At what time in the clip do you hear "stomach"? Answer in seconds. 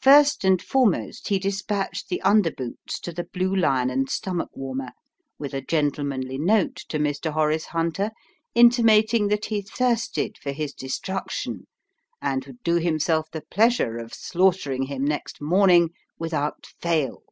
4.08-4.48